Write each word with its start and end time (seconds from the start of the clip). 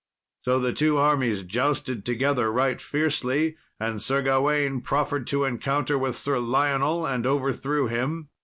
So 0.41 0.57
the 0.57 0.73
two 0.73 0.97
armies 0.97 1.43
jousted 1.43 2.03
together 2.05 2.51
right 2.51 2.81
fiercely, 2.81 3.55
and 3.79 4.01
Sir 4.01 4.23
Gawain 4.23 4.81
proffered 4.81 5.27
to 5.27 5.45
encounter 5.45 5.95
with 5.95 6.15
Sir 6.15 6.39
Lionel, 6.39 7.05
and 7.05 7.23
overthrew 7.27 7.85
him. 7.85 8.29